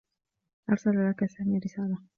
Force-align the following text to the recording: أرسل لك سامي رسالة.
أرسل 0.69 1.09
لك 1.09 1.25
سامي 1.25 1.57
رسالة. 1.59 2.01